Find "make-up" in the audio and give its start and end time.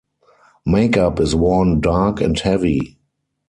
0.65-1.19